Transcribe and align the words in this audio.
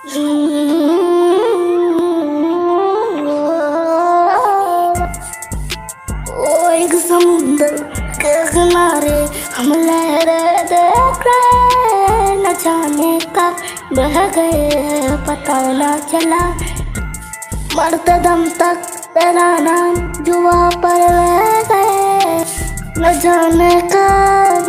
एक 0.00 0.12
समुद्र 7.08 7.66
के 8.20 8.32
किनारे 8.50 9.18
हम 9.56 9.72
लहरें 9.72 10.64
देख 10.70 11.26
रहे 11.26 12.36
न 12.36 12.54
जाने 12.62 13.18
का 13.36 13.50
बह 13.92 14.16
गए 14.36 15.18
पता 15.28 15.60
न 15.72 15.98
चला 16.12 16.40
मरते 17.76 18.18
दम 18.22 18.48
तक 18.60 18.88
तेरा 19.18 19.58
नाम 19.58 19.94
जुआ 20.24 20.68
पर 20.80 21.06
बह 21.12 21.62
गए 21.72 22.40
न 22.98 23.12
जाने 23.20 23.80
का 23.92 24.08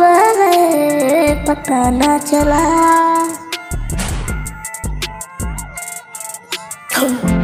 बह 0.00 0.20
गए 0.34 1.34
पता 1.48 1.90
न 1.90 2.18
चला। 2.18 3.11
Ow! 7.04 7.41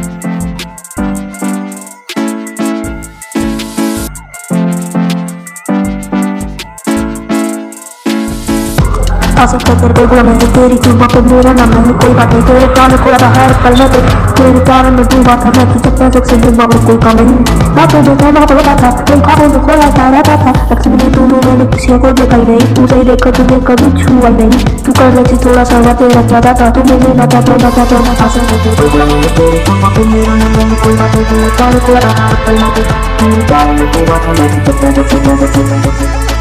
आशिक 9.39 9.61
का 9.63 9.73
तेरे 9.79 10.05
को 10.05 10.15
मैं 10.21 10.35
तेरी 10.51 10.77
जुबा 10.79 11.05
पे 11.09 11.19
मेरा 11.23 11.51
नाम 11.55 11.69
नहीं 11.71 11.93
कोई 11.99 12.13
बात 12.13 12.33
नहीं 12.33 12.43
तेरे 12.47 12.65
प्राण 12.69 12.95
को 12.99 13.11
रहा 13.13 13.27
हर 13.35 13.53
पल 13.61 13.75
में 13.79 13.89
तेरे 14.35 14.59
प्यार 14.61 14.89
में 14.91 15.03
डूबा 15.05 15.35
था 15.37 15.51
मैं 15.55 15.65
तुझे 15.69 15.91
पैसे 15.93 16.21
से 16.25 16.39
डूबा 16.41 16.65
और 16.65 16.81
कोई 16.85 16.97
काम 16.99 17.19
नहीं 17.19 17.59
ना 17.75 17.85
तो 17.85 18.01
देखा 18.07 18.31
ना 18.31 18.45
तो 18.45 18.55
बता 18.55 18.73
था 18.81 18.89
तुम 19.03 19.21
खाओ 19.21 19.47
तो 19.49 19.59
खोला 19.61 19.87
सा 19.91 20.09
रहता 20.09 20.35
था 20.41 20.53
लक्ष्मी 20.71 20.95
ने 20.95 21.07
तू 21.13 21.27
मैंने 21.29 21.67
किसी 21.71 21.99
को 21.99 22.11
देखा 22.13 22.35
ही 22.35 22.47
नहीं 22.49 22.73
तू 22.73 22.87
सही 22.87 23.03
देखा 23.05 23.31
तुझे 23.37 23.59
कभी 23.69 23.91
छुआ 23.99 24.33
नहीं 24.33 24.65
तू 24.79 24.97
कर 24.99 25.09
रही 25.09 25.23
थी 25.25 25.37
थोड़ा 25.45 25.63
सा 25.65 25.93
तेरा 25.95 26.25
ज़्यादा 26.25 26.53
था 26.59 26.69
तू 26.71 26.83
मेरे 26.89 27.13
ना 27.13 27.29
था 27.29 27.39
ना 27.55 27.71
था 27.71 27.87
ना 27.99 28.17
था 28.19 28.27
तेरे 28.35 28.89
गुण 28.89 29.05
में 29.13 29.29
तेरी 29.37 29.63
जुबा 29.63 29.93
पे 29.95 30.09
मेरा 30.09 30.35
नाम 30.35 30.57
नहीं 30.57 30.81
कोई 30.83 30.97
बात 30.97 31.15
नहीं 31.15 31.25
तेरे 31.31 31.55
प्राण 31.55 31.79
को 31.81 31.97
रहा 31.99 32.25
हर 32.25 32.35
पल 32.43 32.61
में 32.61 32.69
तेरे 32.75 33.47
प्यार 33.47 33.73
में 33.73 33.87
डूबा 33.87 34.19
था 34.19 34.37
मैं 34.39 34.51
तुझे 34.57 34.77
पैसे 34.81 35.07
से 35.07 35.63
डूबा 35.63 35.79
और 35.87 36.38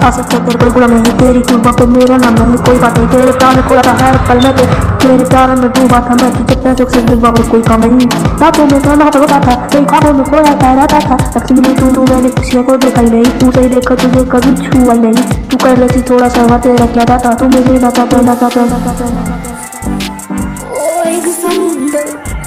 का 0.00 0.10
तेरे 0.40 0.70
को 0.70 0.80
मैं 0.82 1.02
तेरी 1.16 1.40
जुबा 1.44 1.70
पे 1.72 1.86
मेरा 1.88 2.16
नाम 2.18 2.34
नहीं 2.34 2.58
कोई 2.64 2.78
बात 2.80 2.98
नहीं 2.98 3.08
तेरे 3.10 3.32
प्राण 3.34 3.60
को 3.62 3.74
रहा 3.76 3.92
हर 4.00 4.16
पल 4.28 4.40
में 4.44 4.52
तेरे 4.98 5.24
प्यार 5.26 5.54
में 5.56 5.68
डूबा 5.70 6.00
था 6.00 6.14
मैं 6.16 6.30
तुझे 6.36 6.56
पैसों 6.60 6.88
से 6.88 7.02
डूबा 7.06 7.28
और 7.30 7.48
कोई 7.50 7.62
काम 7.62 7.84
नहीं 7.84 8.06
ना 8.40 8.50
तो 8.50 8.66
मैं 8.66 8.96
ना 8.96 9.10
तो 9.10 9.20
बता 9.20 9.40
था 9.40 9.54
कई 9.66 9.84
ख्वाबों 9.86 10.12
में 10.14 10.24
खोया 10.24 10.54
था 10.56 10.72
रहता 10.74 11.00
था 11.02 11.18
लक्ष्मी 11.36 11.60
ने 11.60 11.74
तू 11.76 12.04
मैंने 12.04 12.30
किसी 12.32 12.62
को 12.62 12.76
देखा 12.78 13.00
ही 13.00 13.10
नहीं 13.10 13.38
तू 13.38 13.50
सही 13.52 13.68
देखा 13.70 13.94
तुझे 13.96 14.24
कभी 14.32 14.56
छुआ 14.62 14.94
नहीं 14.96 15.28
तू 15.46 15.56
कर 15.58 15.78
लेती 15.78 16.02
थोड़ा 16.10 16.28
सा 16.30 16.58
तेरा 16.60 16.86
क्या 16.94 17.18
था 17.18 17.34
तू 17.34 17.48
मुझे 17.50 17.78
ना 17.78 17.90
था 17.92 18.20
ना 18.22 18.34
था 18.36 18.48
ना 18.64 18.78
था 18.88 19.48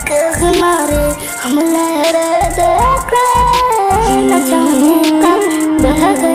के 0.06 0.20
हम 1.40 1.60
लहरें 1.60 2.52
देख 2.52 3.14
रहे 3.14 4.16
न 4.24 4.46
जाने 4.46 4.96
कब 5.22 5.42
बह 5.84 6.02
गए 6.22 6.33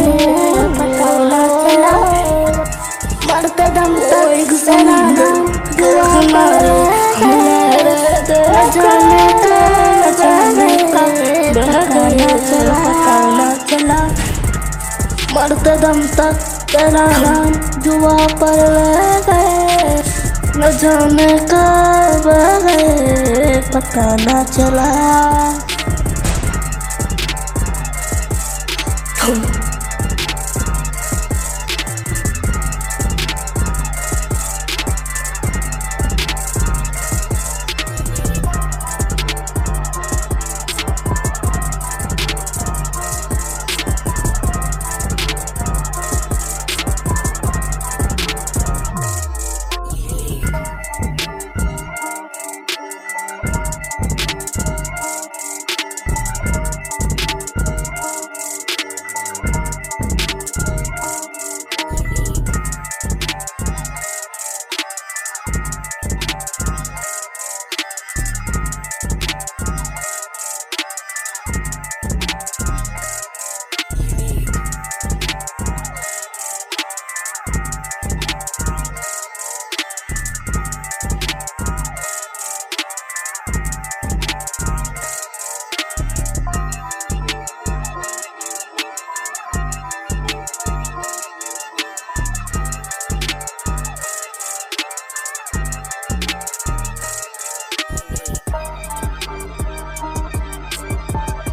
मरते 15.49 15.75
दम 15.77 16.01
तक 16.07 16.41
तेरा 16.73 17.05
नाम 17.19 17.53
जुआ 17.81 18.17
पर 18.41 18.75
गए। 19.29 20.03
न 20.57 20.71
जाने 20.77 21.29
कब 21.53 22.27
गए, 22.67 23.61
पता 23.75 24.06
न 24.21 24.45
चला। 24.45 24.89